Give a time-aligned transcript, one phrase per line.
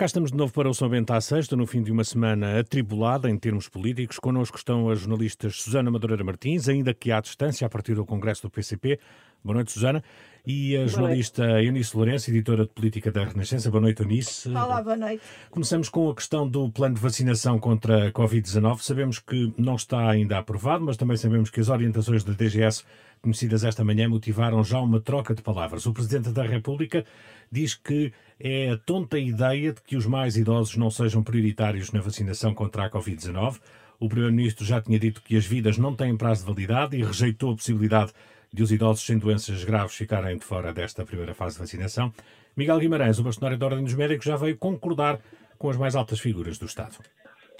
[0.00, 2.58] Cá estamos de novo para o São Bento à Sexta, no fim de uma semana
[2.58, 4.18] atribulada em termos políticos.
[4.18, 8.40] Connosco estão as jornalistas Susana Madureira Martins, ainda que à distância, a partir do Congresso
[8.40, 8.98] do PCP.
[9.44, 10.02] Boa noite, Susana.
[10.46, 13.70] E a jornalista Eunice Lourenço, editora de política da Renascença.
[13.70, 14.48] Boa noite, Eunice.
[14.48, 15.22] Olá, boa noite.
[15.50, 18.78] Começamos com a questão do plano de vacinação contra a Covid-19.
[18.80, 22.84] Sabemos que não está ainda aprovado, mas também sabemos que as orientações da DGS
[23.20, 25.86] conhecidas esta manhã motivaram já uma troca de palavras.
[25.86, 27.04] O Presidente da República
[27.50, 32.00] diz que é a tonta ideia de que os mais idosos não sejam prioritários na
[32.00, 33.60] vacinação contra a Covid-19.
[33.98, 37.52] O Primeiro-Ministro já tinha dito que as vidas não têm prazo de validade e rejeitou
[37.52, 38.12] a possibilidade
[38.52, 42.12] de os idosos sem doenças graves ficarem de fora desta primeira fase de vacinação.
[42.56, 45.20] Miguel Guimarães, o bastonário da Ordem dos Médicos, já veio concordar
[45.58, 46.96] com as mais altas figuras do Estado.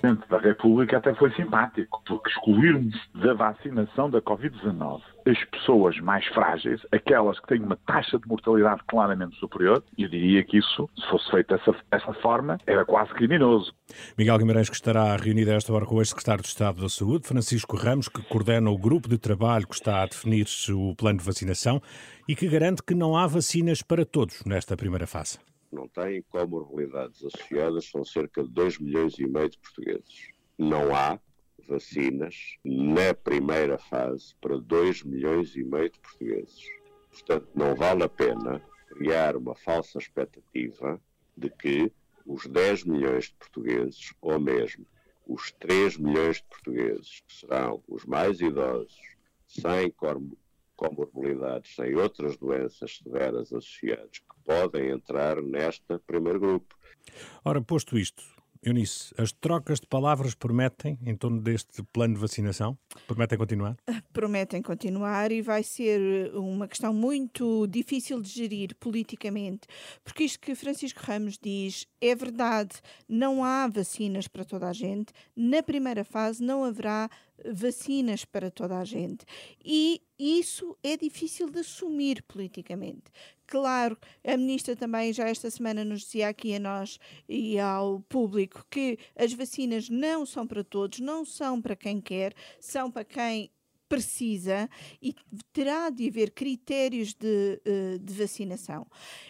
[0.00, 6.26] Presidente da República até foi simpático, porque excluirmos da vacinação da Covid-19 as pessoas mais
[6.28, 11.06] frágeis, aquelas que têm uma taxa de mortalidade claramente superior, eu diria que isso, se
[11.08, 13.72] fosse feito dessa, dessa forma, era quase criminoso.
[14.16, 17.28] Miguel Guimarães, que estará reunido a esta hora com o ex-secretário de Estado da Saúde,
[17.28, 21.24] Francisco Ramos, que coordena o grupo de trabalho que está a definir o plano de
[21.24, 21.82] vacinação
[22.26, 25.38] e que garante que não há vacinas para todos nesta primeira fase
[25.72, 30.28] não têm comorbilidades associadas são cerca de 2 milhões e meio de portugueses.
[30.58, 31.18] Não há
[31.68, 36.66] vacinas na primeira fase para 2 milhões e meio de portugueses.
[37.10, 41.00] Portanto, não vale a pena criar uma falsa expectativa
[41.36, 41.92] de que
[42.26, 44.86] os 10 milhões de portugueses, ou mesmo
[45.26, 49.00] os 3 milhões de portugueses, que serão os mais idosos,
[49.46, 49.90] sem
[50.80, 56.74] comorbilidades, sem outras doenças severas associadas, que podem entrar neste primeiro grupo.
[57.44, 58.22] Ora, posto isto,
[58.62, 62.76] Eunice, as trocas de palavras prometem em torno deste plano de vacinação?
[63.06, 63.76] Prometem continuar?
[64.12, 69.66] Prometem continuar e vai ser uma questão muito difícil de gerir politicamente,
[70.04, 75.10] porque isto que Francisco Ramos diz é verdade, não há vacinas para toda a gente.
[75.34, 77.08] Na primeira fase não haverá
[77.50, 79.24] vacinas para toda a gente.
[79.64, 83.04] E isso é difícil de assumir politicamente.
[83.50, 88.64] Claro, a ministra também já esta semana nos dizia aqui a nós e ao público
[88.70, 93.50] que as vacinas não são para todos, não são para quem quer, são para quem
[93.88, 94.70] precisa
[95.02, 95.16] e
[95.52, 98.86] terá de haver critérios de, eh, de, vacinação.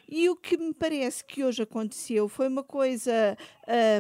[0.07, 3.39] E o que me parece que hoje aconteceu foi uma coisa.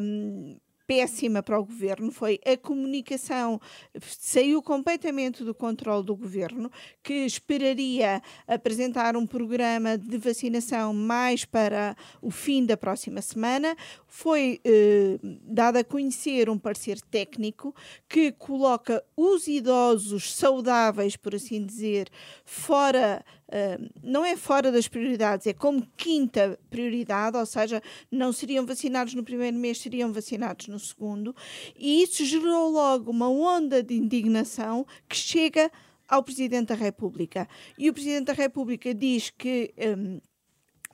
[0.02, 0.58] Um,
[0.90, 3.60] péssima para o governo foi a comunicação
[4.02, 6.68] saiu completamente do controle do governo,
[7.00, 13.76] que esperaria apresentar um programa de vacinação mais para o fim da próxima semana.
[14.08, 17.72] Foi eh, dado a conhecer um parecer técnico
[18.08, 22.08] que coloca os idosos saudáveis, por assim dizer,
[22.44, 23.24] fora
[24.02, 29.24] não é fora das prioridades, é como quinta prioridade, ou seja, não seriam vacinados no
[29.24, 31.34] primeiro mês, seriam vacinados no segundo,
[31.76, 35.70] e isso gerou logo uma onda de indignação que chega
[36.08, 37.48] ao Presidente da República.
[37.78, 39.72] E o Presidente da República diz que.
[39.78, 40.20] Um,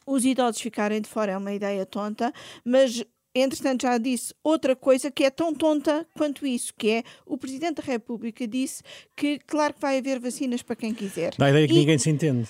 [0.09, 2.33] os idosos ficarem de fora é uma ideia tonta,
[2.65, 3.05] mas
[3.41, 7.77] entretanto já disse outra coisa que é tão tonta quanto isso, que é o Presidente
[7.77, 8.83] da República disse
[9.15, 11.35] que claro que vai haver vacinas para quem quiser.
[11.37, 12.49] Dá a ideia que e ninguém se entende.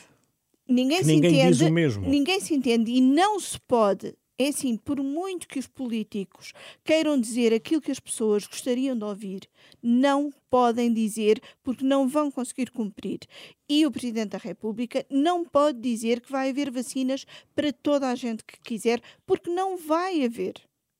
[0.69, 1.59] Ninguém se ninguém entende.
[1.59, 2.09] Diz o mesmo.
[2.09, 6.53] Ninguém se entende e não se pode é assim, por muito que os políticos
[6.85, 9.49] queiram dizer aquilo que as pessoas gostariam de ouvir,
[9.83, 13.21] não podem dizer porque não vão conseguir cumprir.
[13.67, 17.25] E o Presidente da República não pode dizer que vai haver vacinas
[17.55, 20.55] para toda a gente que quiser, porque não vai haver.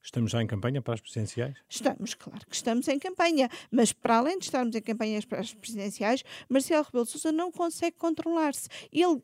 [0.07, 1.57] Estamos já em campanha para as presidenciais?
[1.69, 3.49] Estamos, claro que estamos em campanha.
[3.73, 7.51] Mas para além de estarmos em campanhas para as presidenciais, Marcelo Rebelo de Sousa não
[7.51, 8.69] consegue controlar-se.
[8.93, 9.21] Ele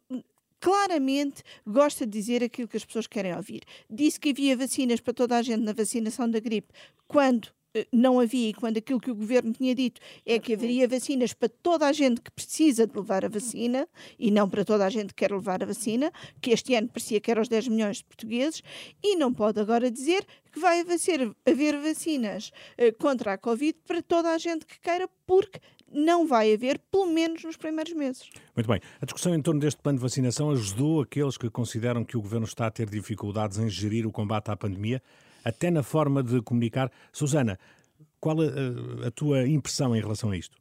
[0.58, 3.62] claramente gosta de dizer aquilo que as pessoas querem ouvir.
[3.88, 6.74] Disse que havia vacinas para toda a gente na vacinação da gripe,
[7.06, 7.48] quando
[7.92, 11.48] não havia, e quando aquilo que o governo tinha dito é que haveria vacinas para
[11.48, 13.88] toda a gente que precisa de levar a vacina
[14.18, 17.20] e não para toda a gente que quer levar a vacina, que este ano parecia
[17.20, 18.62] que eram os 10 milhões de portugueses,
[19.02, 24.02] e não pode agora dizer que vai haver, haver vacinas uh, contra a Covid para
[24.02, 25.60] toda a gente que queira, porque
[25.90, 28.30] não vai haver, pelo menos nos primeiros meses.
[28.56, 28.80] Muito bem.
[29.00, 32.46] A discussão em torno deste plano de vacinação ajudou aqueles que consideram que o governo
[32.46, 35.02] está a ter dificuldades em gerir o combate à pandemia
[35.44, 36.90] até na forma de comunicar.
[37.12, 37.58] Susana,
[38.20, 40.56] qual a, a tua impressão em relação a isto?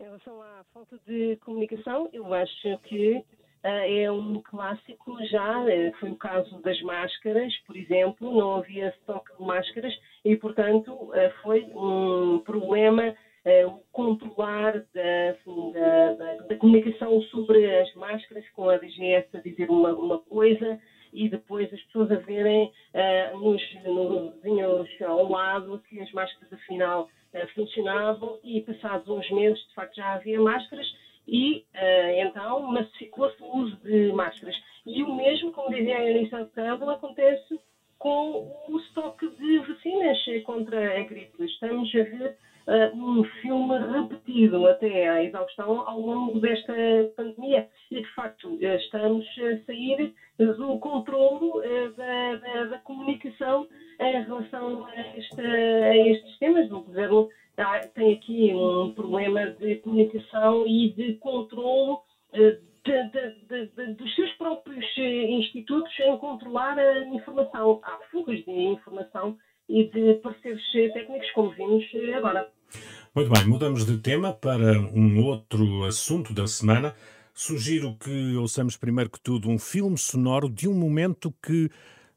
[0.00, 3.24] Em relação à falta de comunicação, eu acho que uh,
[3.64, 5.60] é um clássico já.
[5.60, 9.92] Uh, foi o caso das máscaras, por exemplo, não havia estoque de máscaras
[10.24, 13.14] e, portanto, uh, foi um problema
[13.66, 19.40] o controlar da, assim, da, da, da, comunicação sobre as máscaras, com a DGS a
[19.40, 20.78] dizer uma, uma coisa
[21.12, 27.08] e depois as pessoas a verem uh, nos, nos ao lado que as máscaras afinal
[27.54, 30.86] funcionavam e passados uns meses de facto já havia máscaras
[31.26, 31.62] e
[32.24, 34.56] então massificou-se o uso de máscaras.
[34.86, 37.60] E o mesmo, como dizia a Anissa Campbell, acontece
[37.98, 41.44] com o estoque de vacinas contra a gripe.
[41.44, 46.72] Estamos a ver uh, um filme repetido até à exaustão ao longo desta
[47.16, 47.68] pandemia.
[47.90, 53.66] E, de facto, estamos a sair do controle uh, da, da, da, comunicação
[54.00, 56.70] em relação a, esta, a estes temas.
[56.70, 61.14] O governo ah, tem aqui um problema de comunicação e de
[63.48, 67.80] de, de, dos seus próprios eh, institutos em controlar a informação.
[67.82, 69.36] Há fugas de informação
[69.68, 72.48] e de parceiros eh, técnicos, como vimos eh, agora.
[73.14, 76.94] Muito bem, mudamos de tema para um outro assunto da semana.
[77.40, 81.70] Sugiro que ouçamos primeiro que tudo um filme sonoro de um momento que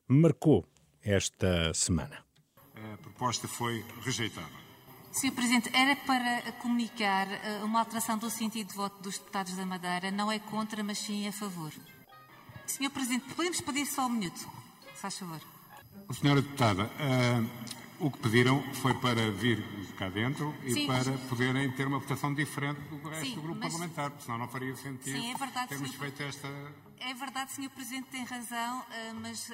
[0.07, 0.65] marcou
[1.03, 2.25] esta semana.
[2.75, 4.49] A proposta foi rejeitada.
[5.11, 5.31] Sr.
[5.33, 10.09] Presidente, era para comunicar uh, uma alteração do sentido de voto dos deputados da Madeira.
[10.09, 11.71] Não é contra, mas sim a favor.
[12.65, 12.89] Sr.
[12.89, 14.47] Presidente, podemos pedir só um minuto, se
[14.95, 15.39] faz favor.
[16.19, 19.63] Senhora Deputada, uh, o que pediram foi para vir
[19.99, 21.21] cá dentro e sim, para mas...
[21.29, 23.71] poderem ter uma votação diferente do resto sim, do grupo mas...
[23.71, 26.01] parlamentar, porque senão não faria sentido sim, é verdade, termos senhor...
[26.01, 26.47] feito esta...
[26.99, 27.69] É verdade, Sr.
[27.69, 28.85] Presidente, tem razão, uh,
[29.21, 29.51] mas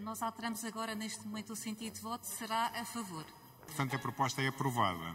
[0.00, 3.24] nós alteramos agora, neste momento, o sentido de voto será a favor.
[3.66, 5.14] Portanto, a proposta é aprovada.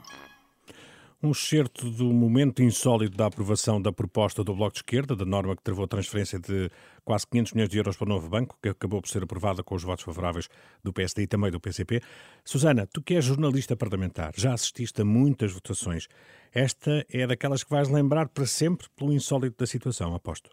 [1.23, 5.55] Um excerto do momento insólito da aprovação da proposta do Bloco de Esquerda, da norma
[5.55, 6.67] que travou a transferência de
[7.05, 9.75] quase 500 milhões de euros para o novo banco, que acabou por ser aprovada com
[9.75, 10.49] os votos favoráveis
[10.83, 12.01] do PSD e também do PCP.
[12.43, 16.07] Susana, tu que és jornalista parlamentar, já assististe a muitas votações.
[16.51, 20.49] Esta é daquelas que vais lembrar para sempre pelo insólito da situação, aposto.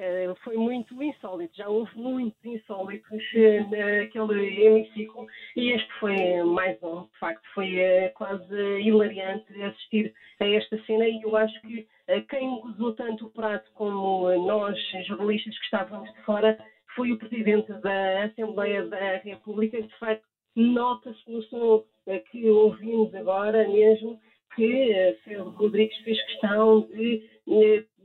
[0.00, 1.54] Eh, foi muito insólito.
[1.54, 5.26] Já houve muitos insólitos eh, naquele hemiciclo
[5.56, 7.02] e este foi mais um.
[7.02, 11.86] De facto, foi eh, quase hilariante assistir a esta cena e eu acho que
[12.28, 14.76] quem gozou tanto o prato como nós,
[15.06, 16.56] jornalistas que estávamos de fora,
[16.96, 19.80] foi o Presidente da Assembleia da República.
[19.80, 20.24] De facto,
[20.56, 21.84] nota-se no som
[22.32, 24.18] que ouvimos agora mesmo
[24.56, 27.22] que Pedro Rodrigues fez questão de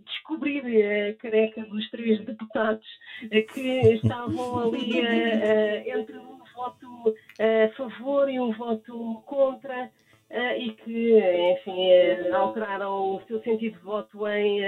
[0.06, 2.86] descobrir a careca dos três deputados
[3.31, 6.18] eh, que estavam ali eh, eh, entre
[6.56, 9.90] voto a favor e um voto contra.
[10.28, 11.19] Uh, e que,
[11.52, 14.60] enfim, uh, alteraram o seu sentido de voto em,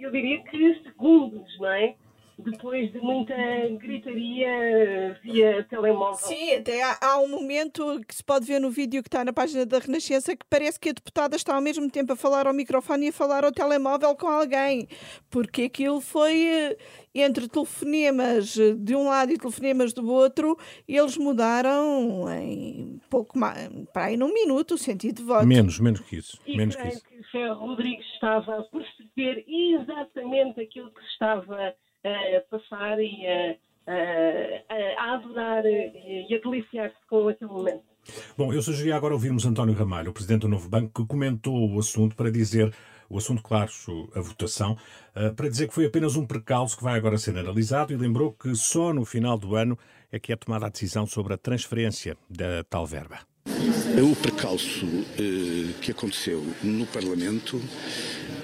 [0.00, 1.96] eu diria que segundos, não é?
[2.38, 3.34] Depois de muita
[3.78, 6.26] gritaria via telemóvel.
[6.26, 9.32] Sim, até há, há, um momento que se pode ver no vídeo que está na
[9.32, 12.52] página da Renascença que parece que a deputada está ao mesmo tempo a falar ao
[12.52, 14.88] microfone e a falar ao telemóvel com alguém,
[15.30, 16.76] porque aquilo foi eh,
[17.14, 20.56] entre telefonemas de um lado e telefonemas do outro,
[20.88, 25.46] eles mudaram em pouco mais, para aí num minuto o sentido de voto.
[25.46, 26.38] Menos, menos que isso.
[26.46, 27.04] E menos que isso.
[27.04, 33.56] que Ferro Rodrigues estava a perceber exatamente aquilo que estava a passar e a,
[33.86, 37.92] a, a adorar e a deliciar-se com aquele momento.
[38.36, 41.78] Bom, eu sugeri agora ouvirmos António Ramalho, o Presidente do Novo Banco, que comentou o
[41.78, 42.74] assunto para dizer,
[43.08, 43.70] o assunto, claro,
[44.14, 44.76] a votação,
[45.14, 48.32] eh, para dizer que foi apenas um precalço que vai agora ser analisado e lembrou
[48.32, 49.78] que só no final do ano
[50.10, 53.20] é que é tomada a decisão sobre a transferência da tal verba.
[53.46, 54.86] O precalço
[55.18, 57.60] eh, que aconteceu no Parlamento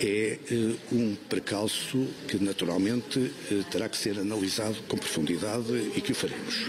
[0.01, 6.13] é eh, um precalço que naturalmente eh, terá que ser analisado com profundidade e que
[6.13, 6.67] o faremos.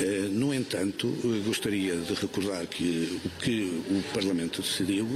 [0.00, 1.08] Eh, no entanto,
[1.44, 5.08] gostaria de recordar que o que o Parlamento decidiu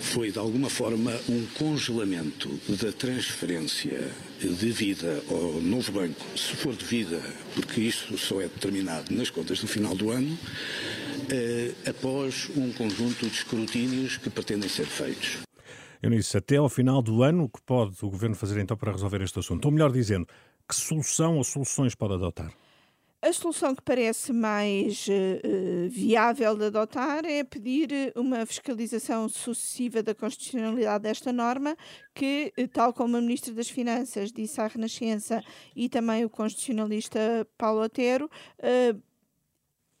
[0.00, 7.20] foi, de alguma forma, um congelamento da transferência devida ao novo banco, se for devida,
[7.54, 10.38] porque isso só é determinado nas contas do final do ano,
[11.86, 15.45] após um conjunto de escrutínios que pretendem ser feitos.
[16.06, 19.20] Eunice, até ao final do ano, o que pode o Governo fazer então para resolver
[19.22, 19.64] este assunto?
[19.64, 20.26] Ou melhor dizendo,
[20.68, 22.52] que solução ou soluções pode adotar?
[23.22, 30.14] A solução que parece mais uh, viável de adotar é pedir uma fiscalização sucessiva da
[30.14, 31.76] constitucionalidade desta norma,
[32.14, 35.42] que, tal como a Ministra das Finanças disse à Renascença
[35.74, 37.18] e também o constitucionalista
[37.58, 39.02] Paulo Otero, uh,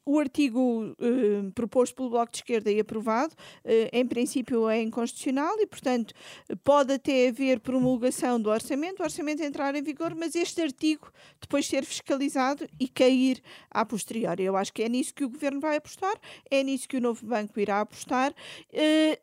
[0.06, 3.34] o artigo eh, proposto pelo Bloco de Esquerda e aprovado,
[3.64, 6.14] eh, em princípio, é inconstitucional e, portanto,
[6.62, 11.10] pode até haver promulgação do orçamento, o orçamento entrar em vigor, mas este artigo
[11.40, 14.44] depois ser fiscalizado e cair a posteriori.
[14.44, 16.14] Eu acho que é nisso que o Governo vai apostar,
[16.48, 18.32] é nisso que o novo banco irá apostar.
[18.72, 19.18] Eh,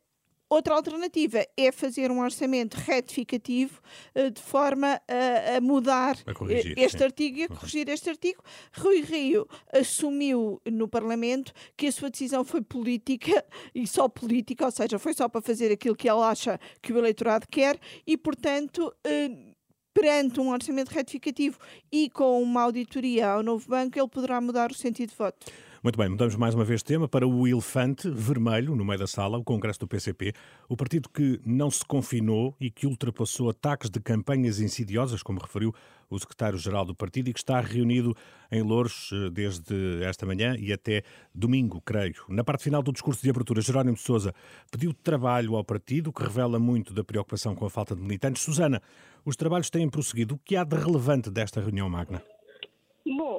[0.54, 3.82] outra alternativa é fazer um orçamento retificativo
[4.16, 7.04] uh, de forma a, a mudar a corrigir, este sim.
[7.04, 8.42] artigo e a corrigir este artigo.
[8.78, 13.44] Rui Rio assumiu no Parlamento que a sua decisão foi política
[13.74, 16.98] e só política, ou seja, foi só para fazer aquilo que ele acha que o
[16.98, 19.54] eleitorado quer e, portanto, uh,
[19.94, 21.58] perante um orçamento retificativo
[21.92, 25.46] e com uma auditoria ao novo banco, ele poderá mudar o sentido de voto.
[25.84, 29.06] Muito bem, mudamos mais uma vez de tema para o elefante vermelho no meio da
[29.06, 30.32] sala, o Congresso do PCP,
[30.70, 35.76] o partido que não se confinou e que ultrapassou ataques de campanhas insidiosas, como referiu
[36.10, 38.16] o secretário-geral do partido, e que está reunido
[38.50, 41.04] em Louros eh, desde esta manhã e até
[41.36, 42.24] domingo, creio.
[42.30, 44.34] Na parte final do discurso de abertura, Jerónimo de Sousa
[44.72, 48.42] pediu trabalho ao partido, que revela muito da preocupação com a falta de militantes.
[48.42, 48.82] Susana,
[49.26, 50.36] os trabalhos têm prosseguido.
[50.36, 52.24] O que há de relevante desta reunião magna?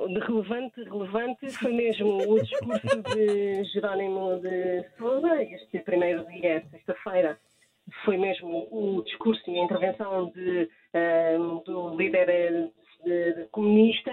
[0.08, 7.38] De relevante, relevante foi mesmo o discurso de Jerónimo de Souza, este primeiro dia, sexta-feira,
[8.04, 10.68] foi mesmo o discurso e a intervenção de,
[11.38, 12.70] um, do líder
[13.04, 14.12] de, de comunista,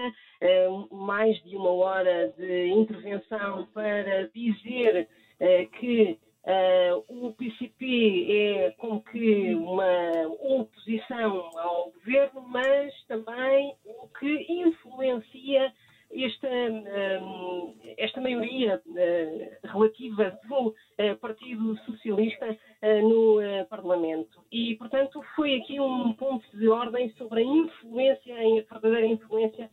[0.70, 5.08] um, mais de uma hora de intervenção para dizer
[5.40, 14.08] uh, que Uh, o PCP é como que uma oposição ao governo, mas também o
[14.08, 15.72] que influencia
[16.14, 24.42] esta, uh, esta maioria uh, relativa do uh, Partido Socialista no Parlamento.
[24.50, 29.70] E, portanto, foi aqui um ponto de ordem sobre a influência, a verdadeira influência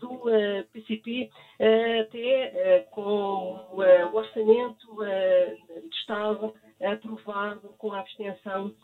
[0.00, 0.22] do
[0.72, 1.28] PCP,
[2.00, 8.74] até com o orçamento de Estado aprovado com a abstenção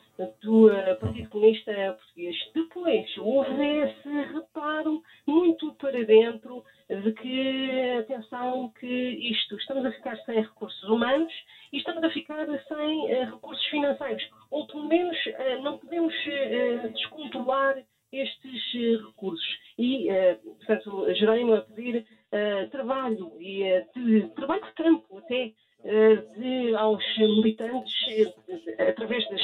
[0.40, 0.68] do
[1.00, 2.36] Partido Comunista Português.
[2.54, 10.16] Depois, houve esse reparo muito para dentro de que, atenção, que isto, estamos a ficar
[10.24, 11.32] sem recursos humanos
[11.72, 14.22] e estamos a ficar sem recursos financeiros.
[14.50, 15.16] Ou, pelo menos,
[15.62, 16.14] não podemos
[16.94, 18.72] descontrolar estes
[19.06, 19.58] recursos.
[19.78, 20.06] E,
[20.42, 22.04] portanto, Jerónimo a pedir
[22.70, 25.50] trabalho e de trabalho de campo até
[26.36, 27.92] de, aos militantes
[28.78, 29.42] através das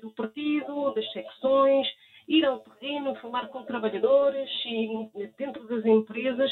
[0.00, 1.86] do partido, das secções,
[2.28, 5.08] ir ao terreno, falar com trabalhadores e
[5.38, 6.50] dentro das empresas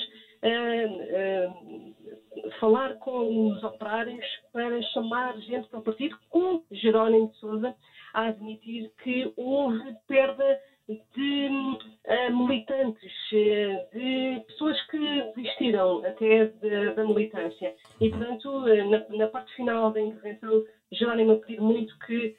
[2.60, 7.74] falar com os operários para chamar gente para o partido, com Jerónimo de Sousa
[8.12, 16.46] a admitir que houve perda de uh, militantes, uh, de pessoas que desistiram até
[16.94, 17.74] da militância.
[18.00, 22.36] E, portanto, uh, na, na, parte final da intervenção, Jerónimo a pedir muito que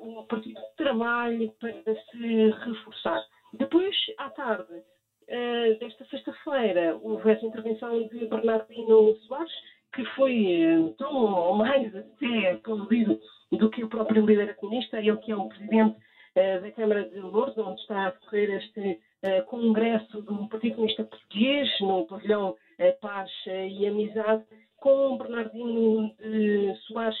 [0.00, 3.22] o partido trabalhe para se reforçar.
[3.52, 4.82] Depois, à tarde
[5.78, 9.52] desta sexta-feira, houve essa intervenção de Bernardino Soares,
[9.94, 13.18] que foi tão ou mais até aplaudido
[13.52, 15.96] do que o próprio líder comunista, ele que é o presidente
[16.34, 18.98] da Câmara de Lourdes, onde está a decorrer este
[19.46, 22.54] congresso do Partido Comunista Português, no pavilhão
[23.00, 24.44] Paz e Amizade,
[24.76, 26.14] com Bernardino
[26.86, 27.18] Soares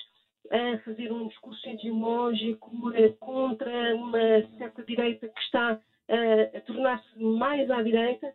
[0.50, 2.70] a fazer um discurso ideológico
[3.18, 5.78] contra uma certa direita que está
[6.08, 8.32] a tornar-se mais à direita,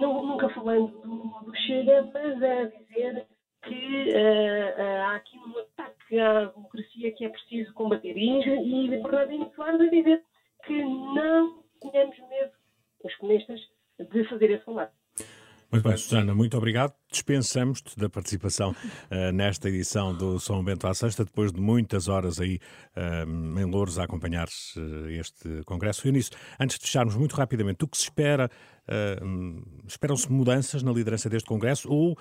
[0.00, 3.24] não, nunca falando do, Chega, mas a dizer
[3.62, 8.16] que uh, uh, há aqui um ataque à democracia que é preciso combater.
[8.16, 10.20] E, e Bernardino Soares a dizer
[10.64, 12.50] que não tenhamos medo,
[13.02, 13.60] os comunistas,
[13.98, 14.92] de fazer esse combate.
[15.74, 16.94] Muito bem, Susana, muito obrigado.
[17.10, 22.40] Dispensamos-te da participação uh, nesta edição do São Bento à Sexta, depois de muitas horas
[22.40, 22.60] aí
[22.96, 26.06] uh, em Louros a acompanhar uh, este congresso.
[26.06, 28.48] Eunice, antes de fecharmos muito rapidamente, o que se espera,
[29.84, 32.16] esperam-se mudanças na liderança deste congresso ou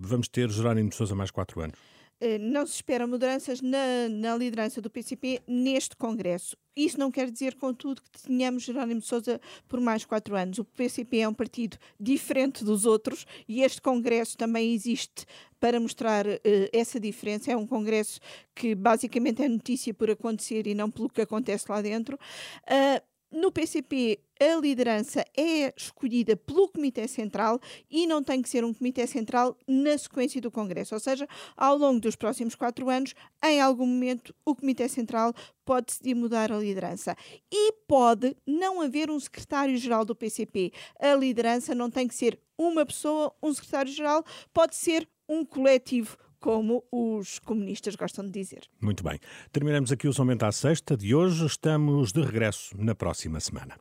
[0.00, 1.78] vamos ter Jerónimo de Sousa mais quatro anos?
[2.20, 6.56] Eh, não se esperam mudanças na, na, liderança do PCP neste Congresso.
[6.76, 10.58] Isso não quer dizer, contudo, que tenhamos Jerónimo Sousa por mais quatro anos.
[10.58, 15.24] O PCP é um partido diferente dos outros e este Congresso também existe
[15.60, 16.40] para mostrar uh,
[16.72, 17.52] essa diferença.
[17.52, 18.20] É um Congresso
[18.54, 22.16] que basicamente é notícia por acontecer e não pelo que acontece lá dentro.
[22.16, 28.64] Uh, no PCP, a liderança é escolhida pelo Comitê Central e não tem que ser
[28.64, 30.94] um Comitê Central na sequência do Congresso.
[30.94, 35.86] Ou seja, ao longo dos próximos quatro anos, em algum momento, o Comitê Central pode
[35.86, 37.14] decidir mudar a liderança.
[37.52, 40.72] E pode não haver um secretário-geral do PCP.
[40.98, 46.84] A liderança não tem que ser uma pessoa, um secretário-geral, pode ser um coletivo como
[46.90, 48.62] os comunistas gostam de dizer.
[48.80, 49.18] Muito bem.
[49.52, 51.46] Terminamos aqui o Somente à Sexta de hoje.
[51.46, 53.76] Estamos de regresso na próxima semana.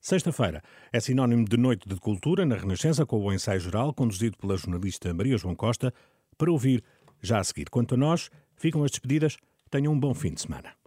[0.00, 0.62] Sexta-feira
[0.92, 5.12] é sinónimo de Noite de Cultura na Renascença com o ensaio geral conduzido pela jornalista
[5.12, 5.92] Maria João Costa
[6.36, 6.82] para ouvir
[7.20, 7.68] já a seguir.
[7.68, 9.36] Quanto a nós, ficam as despedidas
[9.70, 10.77] Tenham um bom fim de semana.